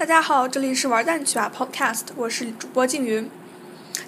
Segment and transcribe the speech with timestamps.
[0.00, 3.30] 大家好，这里是玩蛋去啊 Podcast，我是主播静云。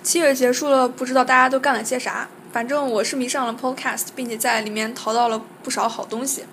[0.03, 2.31] 七月结束了，不知道大家都干了些啥？
[2.51, 6.47] 反正我是迷上了 Podcast，并且在里面淘到了不少好东西。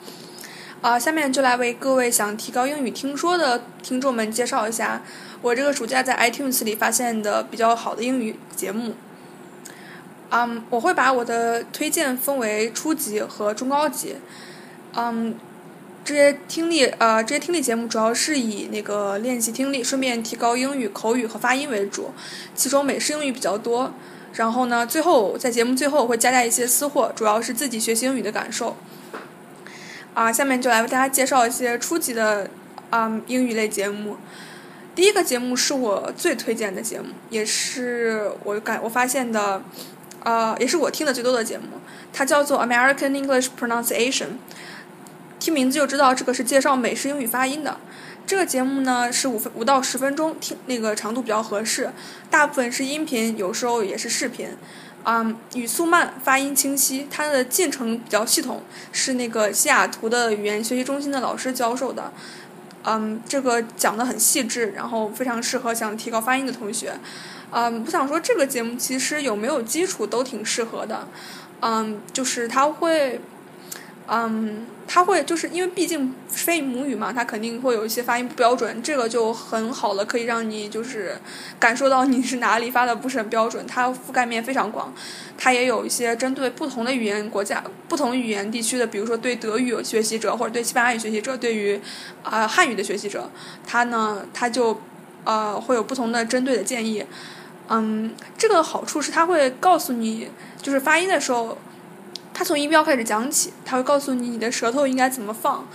[0.82, 5.02] 啊，下面就来为各位想提高英语听说的听众们介绍一下
[5.42, 8.94] 我这个暑假在 iTunes 里发现的比较好的英语节目。
[10.32, 14.18] 嗯，我会把我的推荐分为初级和中高级。
[14.98, 15.40] 嗯。
[16.04, 22.12] 这些听力呃，这些听力节目主要是以那个练习听力，顺便提高英语口语和发音为主，
[22.56, 23.94] 其中美式英语比较多。
[24.34, 28.76] 然后呢，最后在节目最后会加加一些私货，主要是自己学习英语的感受。
[30.14, 32.50] 啊，下面就来为大家介绍一些初级的
[32.90, 34.18] 啊英语类节目。
[34.96, 39.62] 第一个节目是我最推荐的节目，也是我感我发现的，
[40.24, 41.66] 啊，也是我听的最多的节目。
[42.12, 44.38] 它叫做 American English Pronunciation。
[45.40, 47.78] 听名字就知道，这个是介绍美式英语发音的。
[48.28, 51.90] 这个节目呢是五分五到十分钟，听那个长度比较合适。
[52.30, 54.50] 大部分是音频，有时候也是视频。
[55.06, 62.12] 嗯，语速慢，发音清晰，它的进程比较系统，是那个西雅图的语言学习中心的老师教授的。
[62.84, 66.94] 嗯，这个讲的很细致，然后非常适合想提高发音的同学。
[67.52, 71.08] 嗯，我想说这个节目其实有没有基础都挺适合的。
[71.62, 73.20] 嗯，就是他会。
[74.12, 81.16] 嗯，他会就是因为毕竟非母语嘛，他肯定会有一些发音不标准，这个就很好了，可以让你就是
[81.60, 83.68] 感受到你是哪里发的不是很标准。
[83.68, 84.92] 它覆盖面非常广，
[85.38, 91.80] 它也有一些针对不同的语言国家、不同语言地区的，比如说对德语学习者或者对西班牙语学习者，对于
[92.24, 93.30] 啊汉语的学习者，
[93.68, 94.82] 他呢他就
[95.24, 97.06] 呃会有不同的针对的建议。
[97.70, 101.56] 嗯，这个好处是他会告诉你，就是发音的时候。
[102.40, 105.68] 他从音标开始讲起，他会告诉你你的舌头应该怎么放，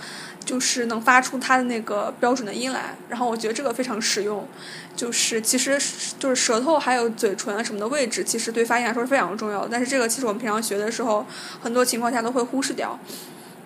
[0.43, 2.95] 就是能发出它的那个标准的音来。
[3.07, 4.47] 然后我觉得这个非常实用，
[4.95, 5.79] 就是其实
[6.17, 9.69] 就是舌头还有嘴唇啊什么的位置，其实对发音来说是非常重要的。
[9.71, 11.23] 但是这个其实我们平常学的时候，
[11.61, 12.99] 很多情况下都会忽视掉。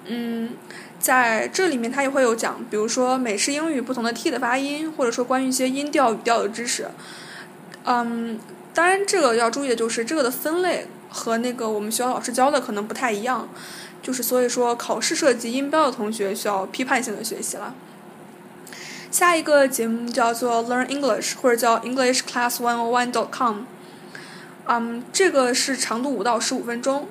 [0.04, 0.50] 嗯，
[1.00, 6.90] 在这里面它也会有讲，比如说美式英语不同的 t 的发音，或者说关于一些音调语调的知识。
[7.86, 8.38] 嗯，
[8.74, 10.86] 当然这个要注意的就是这个的分类。
[11.10, 13.50] 和那个我们学校老师教的可能不太一样，
[14.02, 17.74] 就是所以说考试涉及音标的同学需要批判性的学习了。
[19.12, 23.62] 下一个节目叫做 Learn English 或者叫 English Class One O One dot com，
[24.68, 27.08] 嗯，这个是长度五到十五分钟。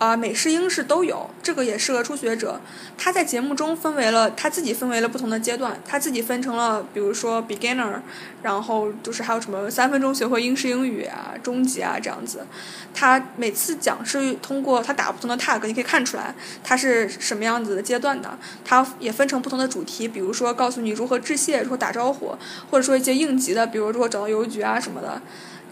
[0.00, 2.58] 啊，美式、英式都有，这个也适合初学者。
[2.96, 8.00] 他在节目中分为了他自己分为了不同的阶段，他自己分成了，比如说 beginner，
[8.42, 12.46] 然后就是还有什么三分钟学会英式英语啊，中级啊这样子。
[12.94, 16.34] 他每次讲是通过他打不同的 tag，你可以看出来
[16.64, 18.38] 他是什么样子的阶段的。
[18.64, 22.34] 他也分成不同的主题，比如说告诉你如何致谢、如何打招呼，
[22.70, 25.20] 或者说一些应急的，比如如何找到邮局啊什么的。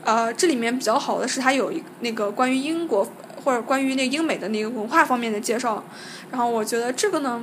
[0.04, 3.10] 呃，这里面比较好的是它有一那个关于英国。
[3.44, 5.84] 或者关于那个英美的那个文化方面的介绍，
[6.30, 7.42] 然后我觉得这个呢，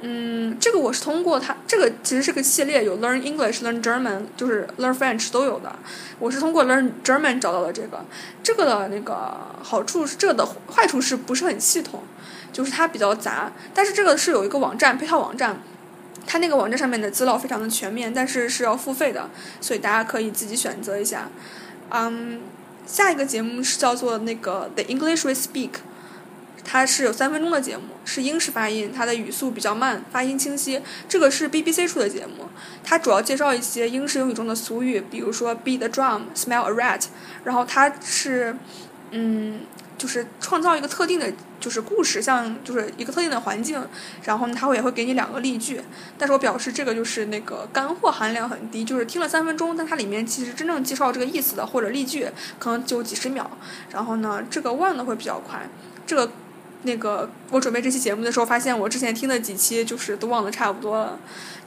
[0.00, 5.74] 嗯，这个我是通过它，这个其实是个系列，有 Learn English、Learn German，就是 Learn French 都有的。
[6.18, 8.04] 我是通过 Learn German 找到了这个，
[8.42, 12.02] 这个的那个好处是，这的坏处是不是很系统，
[12.52, 13.52] 就是它比较杂。
[13.74, 15.60] 但是这个是有一个网站配套网站，
[16.26, 19.28] 它那个网站上面的资料非常的全面，但是是要付费的，
[19.60, 21.28] 所以大家可以自己选择一下，
[21.90, 22.40] 嗯。
[22.90, 25.70] 下一个节目是叫做那个 The English We Speak，
[26.64, 30.82] 它是有三分钟的节目，是英式发音，它的语速比较慢，发音清晰。
[31.08, 32.48] 这个是 BBC 出的节目，
[32.82, 37.04] 它主要介绍一些英式英语中的俗语，比如说 beat the drum, smell a rat。
[37.44, 38.56] 然后它是，
[39.12, 39.60] 嗯，
[40.00, 41.30] 就是创造一个特定的。
[41.60, 43.86] 就是故事，像就是一个特定的环境，
[44.24, 45.78] 然后呢，他会也会给你两个例句。
[46.16, 52.26] 但是我表示这个就是那个干货含量很低，就是听了三分钟，但它里面其实真正介绍这个意思的或者例句，
[52.58, 53.50] 可能就几十秒。
[53.90, 55.68] 然后呢，这个忘的会比较快。
[56.06, 56.32] 这个
[56.82, 61.18] 那个我准备这期节目的时候，发现我之前听的几期就是都忘的差不多了，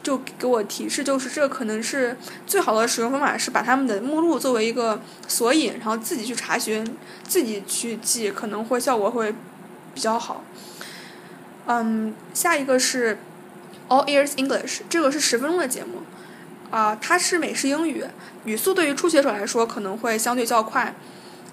[0.01, 6.85] 就给我提示就是这可能是最好的使用方法是把他们的目录作为一个索引，然后自己去查询，
[7.27, 9.33] 自己去记，可能会效果会。
[9.95, 10.43] 比较好，
[11.67, 13.15] 嗯，下一个是
[13.89, 16.01] All Ears English，这个是十分钟的节目，
[16.71, 18.03] 啊，它是美式英语，
[18.43, 20.95] 语速对于初学者来说可能会相对较快，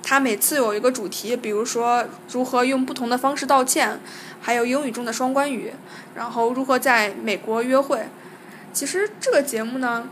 [0.03, 4.01] 它每次有一个主题，比如说如何用不同的方式道歉，
[4.41, 5.73] 还有英语中的双关语，
[6.15, 8.07] 然后如何在美国约会。
[8.73, 10.09] 其实这个节目呢，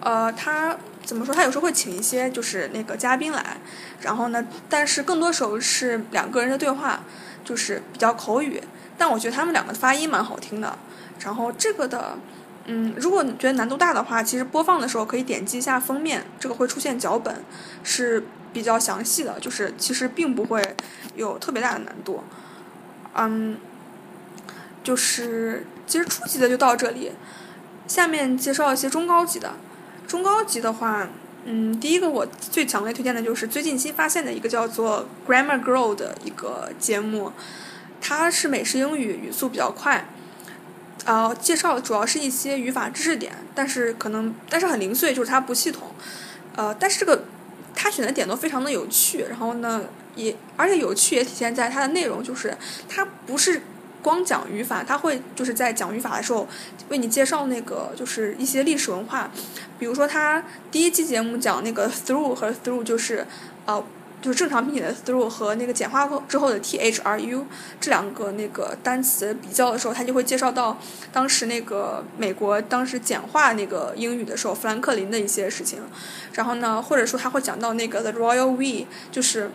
[0.00, 1.34] 呃，它怎么说？
[1.34, 3.58] 它有时候会请一些就是那个嘉宾来。
[4.00, 4.44] 然后呢？
[4.68, 7.00] 但是更多时候是两个人的对话，
[7.42, 8.60] 就是比较口语。
[8.98, 10.78] 但我觉得他们两个发音蛮好听的。
[11.20, 12.18] 然后这个的，
[12.66, 17.42] 嗯，如果你觉得难度大的话，其实播放的时候可以点击一下封面，这个会出现脚本，
[17.82, 20.62] 是比较详细的，就是其实并不会
[21.14, 22.24] 有特别大的难度。
[23.14, 23.58] 嗯，
[24.82, 27.12] 就是其实初级的就到这里，
[27.86, 29.52] 下面介绍一些中高级的。
[30.06, 31.08] 中高级的话，
[31.44, 37.32] 嗯，第一个我最强烈推荐的就是最近新发现的一个叫做 Grammar Girl 的一个节目，
[38.00, 40.06] 它是美式英语，语速比较快。
[41.06, 45.88] 呃，介绍主要是一些语法知识点，但是可能但是很零碎，就是它不系统。
[46.56, 47.24] 呃，但是这个
[47.94, 49.82] 选的点都非常的有趣，然后呢，
[50.16, 52.56] 也而且有趣也体现在它的内容，就是
[52.88, 53.62] 它不是
[54.02, 56.46] 光讲语法，它会就是在讲语法的时候
[56.88, 59.30] 为你介绍那个就是一些历史文化，
[59.78, 63.26] 比如说它第一期节目讲那个 through 和 through 就是
[63.66, 63.84] 呃。
[64.24, 67.46] 就是正常拼写的 through 和那个简化之后的 t h r u
[67.78, 70.78] 这两个那个单词比较的时候，他就会介绍到
[71.12, 75.78] 当时那个美国当时简化那个英语的时候，富兰克林的一些事情。
[76.32, 79.50] 然后呢，或者说他会讲到那个 the royal we，就是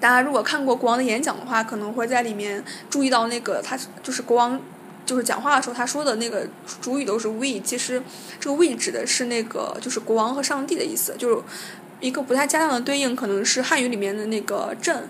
[0.00, 4.58] 大家如果看过国王的演讲的话，可能会在里面注意到那个他就是国王
[5.04, 6.48] 就是讲话的时候他说的那个
[6.80, 8.02] 主语都是 we，其实
[8.40, 11.42] 这个 we 指的是那个就是国王和上帝的意思，就是。
[12.02, 15.08] 一个不太恰当的对应可能是汉语里面的那个“镇”，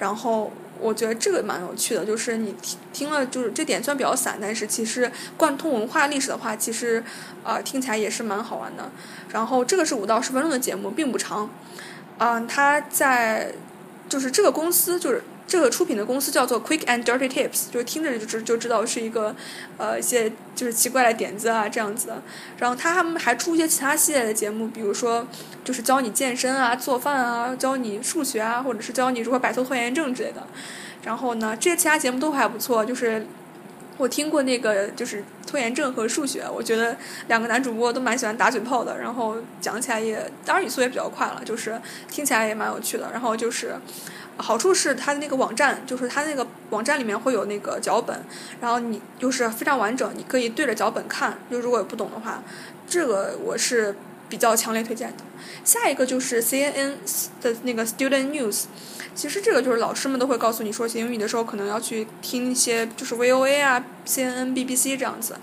[0.00, 0.50] 然后
[0.80, 7.04] 我觉得这个蛮有趣的，就是你听听了，就是这点算比较散，但是其实贯通文化历史的话，其实
[7.44, 8.90] 呃听起来也是蛮好玩的。
[9.30, 11.48] 然后这个是五到十分钟的节目，并不长。
[12.18, 13.52] 嗯，他在
[14.08, 15.22] 就是这个公司就是。
[15.50, 19.34] 这个出品的公司叫做 Quick and Dirty Tips，就听着就知就知道是一个，
[19.78, 22.22] 呃，一些就是奇怪的点子啊这样子的。
[22.58, 25.26] 然后他们还出一些其他系列的节目，比如说
[25.64, 30.46] 就是教你健身啊、做饭啊、教你数学啊，或者是教你如何摆脱拖延症之类的。
[31.02, 33.26] 然后呢，这些其他节目都还不错，就是
[33.98, 41.76] 我听过那个就是拖延症和数学，我觉得两个男主播都蛮喜欢打嘴炮的，然后讲起来也当然语速也比较快了，就是
[42.08, 43.10] 听起来也蛮有趣的。
[43.10, 43.74] 然后就是。
[44.40, 48.24] 好处是它的那个网站，就是它那个网站里面会有那个脚本，
[48.60, 51.38] 然后你就是非常完整，你可以对着脚本看。
[51.50, 52.42] 就如果有不懂的话，
[52.88, 53.94] 这个我是
[54.28, 55.24] 比较强烈推荐的。
[55.64, 56.94] 下一个就是 CNN
[57.42, 58.64] 的那个 Student News，
[59.14, 65.36] 其实这个就是老师们都会告诉你说学英语的时候可能要去听一些就是 VOA 啊、CNN、BBC 这样子，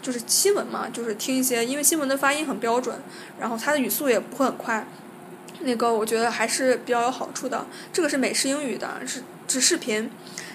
[0.00, 2.96] 就是新闻嘛，就是听一些，因为新闻的发音很标准，
[3.40, 4.86] 然后它的语速也不会很快。
[5.64, 10.10] 那个我觉得还是比较有好处的，这个是美式英语的，是是视频，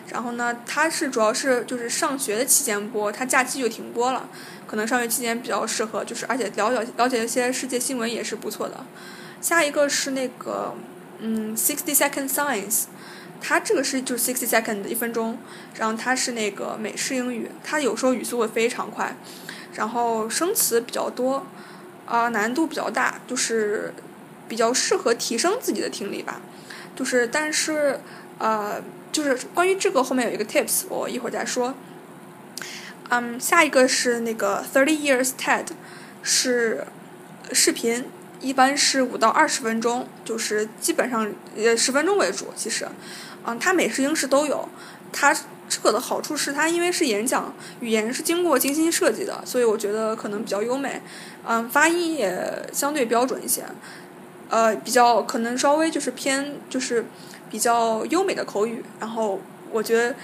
[0.09, 4.29] 然后呢，它是主要是就是上学的期间播，它假期就停播了，
[4.67, 8.85] 可能上学期间比较适合，就是而且了解了解一些世界新闻也是不错的。
[9.41, 10.75] 下一个是那个
[11.19, 12.83] 嗯，Sixty Second Science，
[13.41, 15.39] 它这个是就是 Sixty Second 一分钟，
[15.75, 19.15] 然后它是那个美式英语，它有时候语速会非常快，
[19.73, 21.47] 然后生词比较多，
[22.05, 23.93] 啊，难度比较大，就是。
[24.49, 26.41] 比较适合提升自己的听力吧，
[26.95, 28.01] 就是，但是，
[28.39, 28.81] 呃，
[29.11, 31.73] 就是关于这个后面有一个 tips，我一会儿再说。
[33.09, 35.67] 嗯，下一个是那个 Thirty Years TED，
[36.21, 36.85] 是
[37.51, 38.05] 视频，
[38.41, 42.47] 一般是五到二十分钟，就是基本上呃十分钟为主。
[42.55, 42.87] 其实，
[43.45, 44.67] 嗯，它美式英式都有。
[45.11, 45.35] 它
[45.67, 51.01] 这个的好处是它因为是演讲，语言是经过精心设计的，所以我觉得可能比较优美。
[51.47, 53.63] 嗯，发音也相对标准一些。
[54.49, 57.05] 呃，比较可能稍微就是偏就是
[57.51, 59.39] 比较优美的口语，然后
[59.71, 60.15] 我觉得，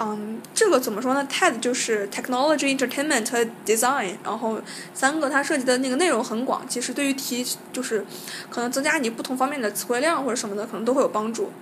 [0.00, 4.60] 嗯，这个怎么说呢？TED 就是 Technology Entertainment Design，然后
[4.92, 8.04] 三个它涉及的那个内容很广，其实对于提就是
[8.50, 11.52] 可能增加你不同方面的词汇量或者什么的，可能都会有帮助。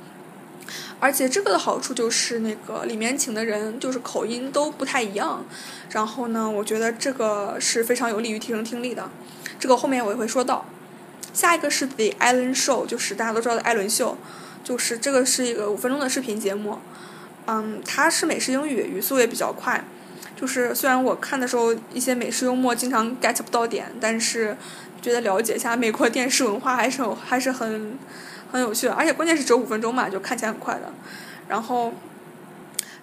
[0.99, 5.45] 而且这个的好处就是那个里面请的人就是口音都不太一样，
[5.91, 9.11] 然后呢，我觉得这个是非常有利于提升听力的。
[9.59, 10.65] 这个后面我也会说到。
[11.37, 14.17] 下一个是 The Ellen Show，就是大家都知道的艾伦秀，
[14.65, 16.79] 就是这个是一个五分钟的视频节目，
[17.47, 19.85] 嗯，它是美式英语，语速也比较快，
[20.35, 24.57] 就是虽然我看的时候一些美式幽默经常 get 不到点，但是
[25.03, 27.99] 觉得了解一下美国电视文化还是有还是很
[28.51, 30.91] 很有趣的，而且关键是只有五分钟嘛，就看起来很快的。
[31.49, 31.93] 然后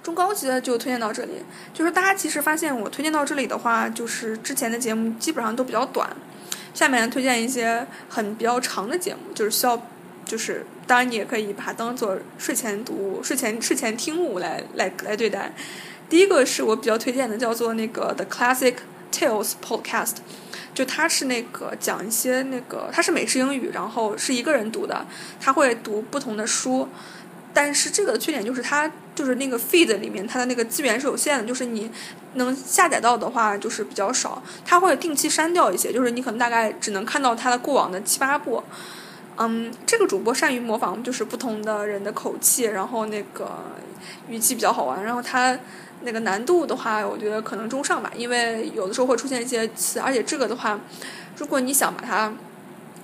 [0.02, 1.34] 中高级的就推荐到这里，
[1.72, 6.10] 就是大家其实发现我推荐到这里的话，就是之前的节目基本上都比较短。
[6.74, 9.82] 下面推荐一些很比较长的节目，就是需要，
[10.25, 15.53] 就是当然你也可以把它当做睡前读、睡前睡前听物来来来对待。
[16.10, 18.75] 第一个是我比较推荐的，叫做那个 The Classic
[19.12, 20.15] Tales Podcast，
[20.74, 25.06] 就它是那个讲一些那个它是美式英语，然后是一个人读的，
[25.39, 26.89] 他会读不同的书，
[27.53, 31.89] 但是这个缺点就是它就是那个 feed 里面它的那个资源是有限的，就是你
[32.34, 38.63] 能下载到的话就是比较少，它会定期删掉一些，就是你可能大概只能看到它的过往的七八部。
[39.38, 43.50] 嗯，这个主播善于模仿就是不同的人的口气，然后那个
[44.29, 45.58] 语气比较好玩，然后他
[46.01, 50.79] 那个难度的话，我觉得可能中上吧，因为有的时候会出现一些词，而且这个的话，
[51.38, 52.34] 如果你想把它。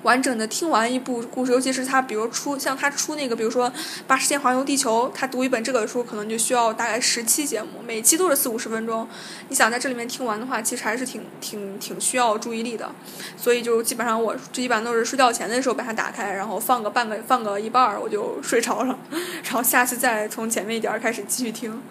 [0.04, 3.70] 完整的听完一部故事，尤其是他，比如出像他出那个，比如说
[4.08, 9.08] 《八十天环游地球》，他读一本这个书可能就需要大概十期节目，每期都是四五十分钟。
[9.50, 12.90] 你想在这里面听完的话，其实还是挺挺挺需要注意力的。
[13.36, 18.98] 所以就基本上我这一般都是睡觉前的时候把它打开，然后放个半个放个一半儿，我就睡着了，
[19.44, 21.82] 然后下次再从前面一点儿开始继续听。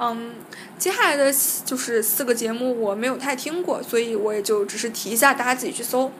[0.00, 0.34] 嗯，
[0.76, 1.32] 接下来的
[1.64, 6.10] 就是四个节目我没有太听过，所以我也就只是提一下，大家自己去搜。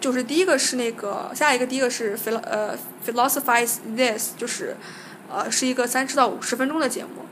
[0.00, 4.76] 就是第一个是那个，下一个第一个是 phil 呃 philosophize this，就是
[5.30, 7.26] 呃是一个三十到五十分钟的节目，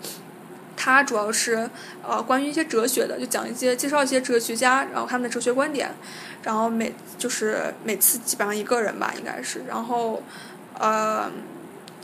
[0.77, 1.69] 它主要是
[2.03, 5.91] 呃关于一些哲学的，就讲一些介绍一些哲学家，然后他们的哲学观点，
[6.43, 10.23] 然后每就是每次基本上一个人吧，应该是，然后
[10.79, 11.31] 呃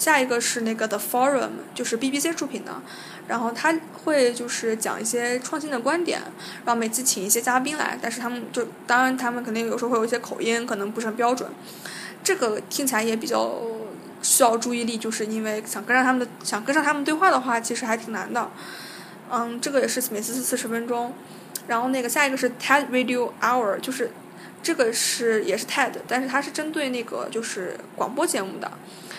[0.01, 2.83] 下一个是那个 The Forum，就是 BBC 出品的。
[3.29, 6.21] 然后他会就是讲一些创新的观点，
[6.65, 11.49] 然后每次请一些嘉宾来，但是他们就当然他们肯定有时候会有一些口音，可能不是很标准，
[12.25, 13.63] 这个听起来也比较
[14.21, 18.51] 需要注意力，就是因为想跟上他们的想跟上他们对话的话，其实还挺难的。
[19.31, 21.15] 嗯，这个也是每次四十分钟，
[21.69, 24.11] 然后那个下一个是 TED Radio Hour，就是
[24.61, 28.73] 这个是也是 TED，但是它是针对那个就是广播节目的，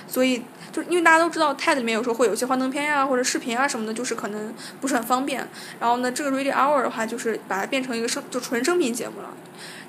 [0.06, 0.44] 所以。
[0.72, 5.46] 就因为大家都知道，TED 里面有时候会有一些幻灯片呀，或者视频啊什么的，就是可能不是很方便。
[5.80, 9.30] 然后呢，这个 Radio Hour 的话，就是把它变成一个声，就纯声频节目了。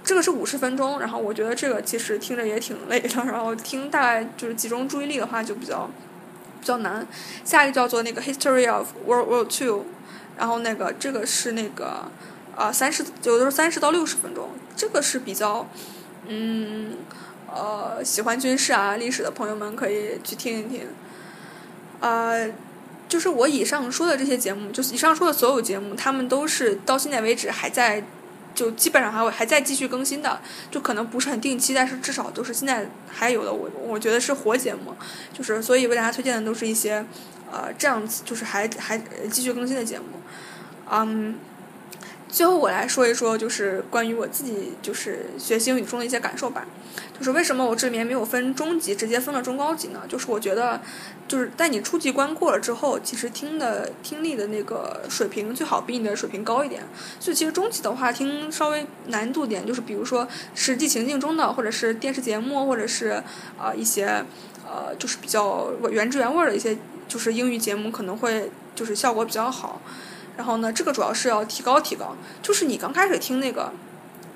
[0.02, 5.88] 这个是五十分钟，然后我觉得这个其实听着也挺累的，然后听大概就是集中注意力的话就比较
[6.60, 7.06] 比较难。
[7.44, 9.84] 下一个叫做那个 History of World War Two，
[10.36, 12.10] 然后那个这个是那个
[12.56, 15.68] 啊三十，有的时候三十到六十分钟，这个是比较
[16.26, 16.96] 嗯。
[17.54, 20.88] 呃，喜欢军事啊、历史的朋友们可以去听一听。
[22.00, 22.50] 呃，
[23.08, 28.02] 就是我以上说的这些节目，就是以上说的所有节目，他们都是到现在为止还在，
[28.54, 30.40] 就基本上还会还在继续更新的，
[30.70, 33.52] 就可能不是很定期，但是至少都是现在还有的。
[33.52, 34.94] 我我觉得是活节目，
[35.32, 37.04] 就是所以为大家推荐的都是一些
[37.50, 38.98] 呃这样子，就是还还
[39.30, 40.06] 继续更新的节目。
[40.90, 41.36] 嗯，
[42.28, 46.66] 最后我来说一说，就是关于我自己就是学习英语中的一些感受吧。
[47.18, 50.00] 就是为什么我这里面没有分中级，直接分了中高级呢？
[50.08, 50.80] 就是我觉得，
[51.28, 56.82] 就是在你初级关过了之后，其实听的听力的那个水平最好比你的水平高一点。
[57.20, 63.22] 所以其实中级的话，听稍微难度点，就是比如说实际情境中的，或者是电视节目，或者是
[63.58, 64.24] 呃一些
[64.66, 69.80] 呃就是比较原汁原味的一些就是英语节目，可能会就是效果比较好。
[70.36, 73.72] 然后呢，这个主要是要提高提高，就是你刚开始听那个。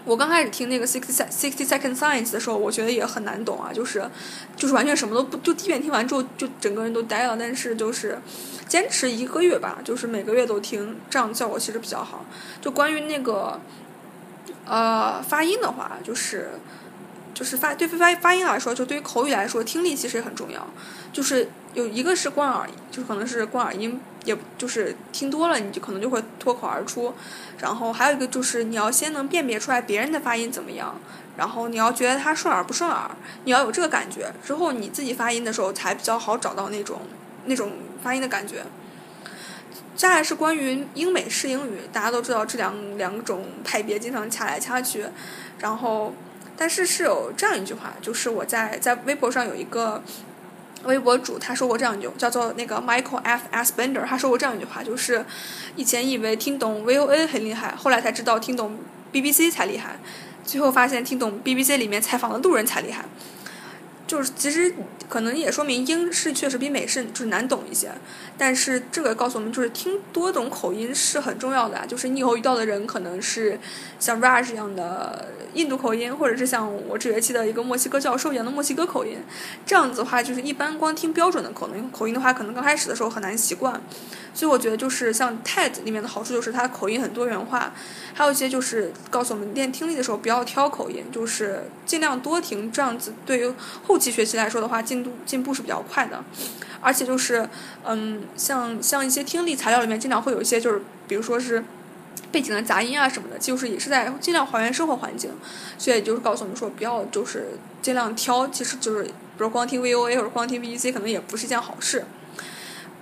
[0.07, 4.09] 我刚开始听那个 sixty sixty second science 的时候，我觉得也很难懂啊，就是，
[4.57, 7.37] 就是完全什么都不，就第一遍听完之后就整个人都呆了。
[7.37, 8.19] 但是就是
[8.67, 12.25] 坚持一个月吧，就是每个月都听，这样效果其实比较好。
[12.63, 13.61] 就关于那个，
[14.65, 16.53] 呃，发音的话，就是。
[17.37, 20.67] 就是发对发发音来说，就对于口语来说，听力其实也很重要。
[21.13, 27.13] 就是有一个是关耳，就可能是关耳音，也就是听多了，你就可能就会脱口而出。
[27.59, 30.99] 然后还有一个就是你要先能辨别出来别人的发音怎么样，
[31.37, 33.11] 然后你要觉得他顺耳不顺耳，
[33.45, 37.03] 你要有这个感觉，之后你自己发音的时候才比较好找到那种
[37.45, 38.65] 那种发音的感觉。
[39.95, 45.05] 再来是关于英美式英语，大家都知道这两两种派别经常掐来掐去，
[45.59, 46.15] 然后。
[46.57, 50.03] 但是是有这样一句话，就是我在在微博上有一个
[50.85, 53.43] 微博主，他说过这样一句，叫做那个 Michael F.
[53.51, 53.73] S.
[53.77, 55.25] Bender，他说过这样一句话，就是
[55.77, 58.79] 以前以为听懂 VOA 很厉害，后来才知道听懂
[59.13, 59.99] BBC 才厉害，
[60.45, 63.05] 最后发现听懂 BBC 里面采访的路人才厉害。
[64.07, 64.73] 就是其实
[65.09, 67.91] 可能也说明英式确实比美式就是难懂一些，
[68.39, 73.59] 但是这个告诉我们就是听多种口音是很重要的啊，就是你以后遇到的人可能是
[73.99, 79.19] 像 Raj 一样的印度口音，或者是像我这学期的一个墨西哥教授一样的墨西哥口音，
[79.65, 83.81] 这样子的话就是一般光听标准的口音口音的话，可能刚开始的时候很难习惯。
[84.37, 87.73] 所以我觉得就是像 TED 里面的好处就是它口音很多元化，
[88.13, 93.55] 还有一些就是告诉我们练听力的时候不要挑口音，就是尽量多听，这样子对于
[93.87, 96.23] 后期学习来说的话进度进步是比较快的。
[96.83, 97.49] 而且就是
[97.87, 101.65] 嗯，像像一些听力材料里面经常会有一些就是比如说是
[102.31, 105.31] 背景的杂音啊什么的，就是也是在尽量还原生活环境。
[105.79, 112.05] 所以就是告诉我们说不要就是尽量挑，其实就是比如光听 VOA 或者光听 BBC 可能也不是一件好事。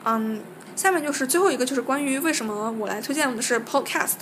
[0.04, 0.40] 嗯。
[0.76, 4.16] 下面就是最后一个，就是关于为什么我来推荐的是 Podcast。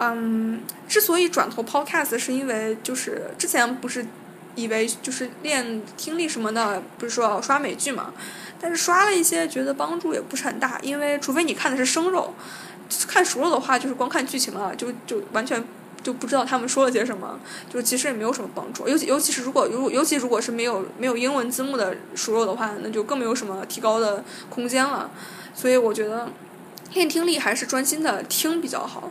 [0.00, 4.06] 嗯，之所以转投 Podcast，是因为就是之前不是
[4.54, 8.12] 以为就是练听力什么的，不是说要刷美剧嘛？
[8.60, 12.32] 但是刷了一些，觉得帮助也不是很大，因为除非你看的是生肉，
[13.08, 15.64] 看熟肉的话，就是光看剧情了，就就完全
[16.00, 18.88] 就不知道他们说了些什么，就其实也没有什么帮助。
[18.88, 25.10] 尤其尤其是如果如尤其如果是没有没有英文字幕的熟肉的话，那就更没有什么提高的空间了。
[25.58, 26.30] 所以我觉得
[26.94, 29.10] 练听力还是专心的听比较好。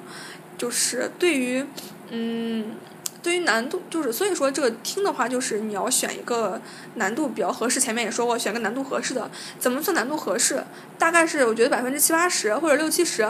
[0.57, 1.63] 就是对于，
[2.09, 2.77] 嗯，
[3.21, 6.59] 对于难度，就是所以说这个听的话，就是你要选一个
[6.95, 7.79] 难度比较合适。
[7.79, 9.29] 前面也说过，选个难度合适的。
[9.59, 10.63] 怎么算难度合适？
[10.97, 13.29] 大概是我觉得百分之七八十或者六七十，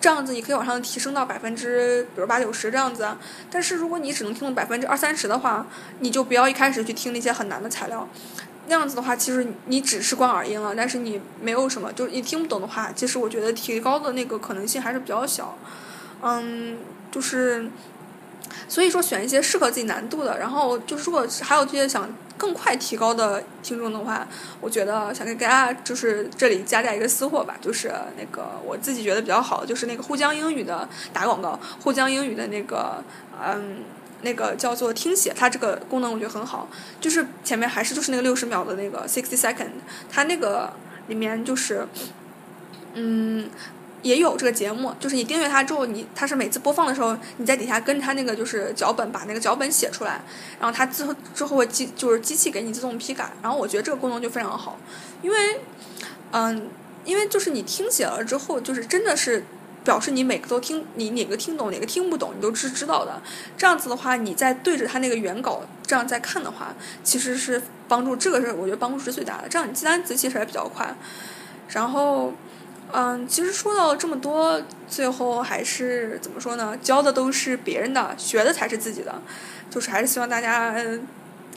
[0.00, 3.06] 这样子你可以往上提升到百分之，比如八九十这样子。
[3.50, 5.66] 但是如果你只能听懂百分之二三十的话，
[6.00, 8.08] 你就不要一开始去听那些很难的材料。
[8.68, 15.56] 那样子的话，其实你只是关耳音了，但是你没有什么，就是你听不懂的话，其实我觉得提高的那个可能性还是比较小。
[16.22, 16.78] 嗯，
[17.10, 17.68] 就是，
[18.68, 22.08] 所以说选一些适合自己难度的，然后就是如果还有这些想
[22.38, 24.26] 更快提高的听众的话，
[24.60, 33.02] 我觉得想给大家就是这里加价一个私货吧，就是那个我自己觉得比较好，就是那个沪江英语的打广告，沪江英语的那个
[33.40, 33.84] 嗯，
[34.22, 36.68] 那个叫做听写，它这个功能我觉得很好，
[37.00, 39.70] 就是前面还是就是那个六十秒的那个 sixty second，
[40.10, 40.72] 它那个
[41.08, 41.86] 里面就是
[42.94, 43.48] 嗯。
[44.02, 50.20] 也有这个节目，就是你订阅它之后，你它是每次播放的时候，你在底下跟它那个就是脚本，把那个脚本写出来，
[50.60, 54.78] 然后它之后之后会机就是机器给你自动批改，然后我觉得这个功能就非常好，
[55.22, 55.60] 因为，
[56.30, 56.68] 嗯，
[57.04, 59.44] 因为就是你听写了之后，就是真的是
[59.86, 63.22] 表示你每个都听，你哪个听懂哪个听不懂，你都是知道的。
[63.56, 69.48] 这样子的话，你再对着它那个原稿这样再看的话，其实是帮助，这个是我觉得帮助是最大的。
[69.48, 70.94] 这样你记单词其实还比较快，
[71.70, 72.34] 然后。
[72.92, 76.78] 嗯，其实说到这么多，最后还是怎么说呢？
[76.80, 79.20] 教的都是别人的，学的才是自己的。
[79.68, 80.72] 就是还是希望大家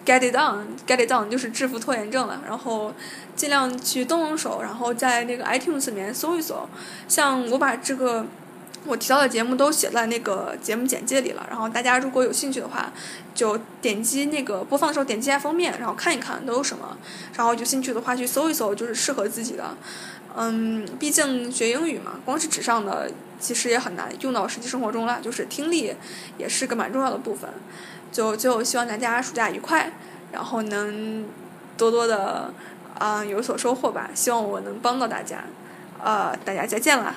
[0.10, 2.42] get it done，get it done，就是制服拖延症了。
[2.48, 2.92] 然后
[3.36, 6.68] 尽量去动动手，然后在那个 iTunes 里面搜一搜。
[7.08, 8.26] 像我把这个
[8.88, 11.46] 我提到的节目都写在那个节目简介里了。
[11.48, 12.92] 然后大家如果有兴趣的话，
[13.36, 16.98] 就点击那个播放的时候点击下封面，然后看一看都有什么。
[17.36, 19.78] 然后有兴趣的话去搜一搜，就是适合自己的。
[20.36, 25.20] 嗯，毕竟学英语嘛，光是纸上的其实也很难用到实际生活中了。
[25.22, 25.94] 就是听力
[26.38, 27.50] 也是个蛮重要的部分。
[28.12, 29.92] 就就希望大家暑假愉快，
[30.32, 31.26] 然后能
[31.78, 32.54] 多多的
[32.98, 34.10] 啊有所收获吧。
[34.14, 35.44] 希望我能帮到大家，
[36.04, 37.16] 呃，大家再见了。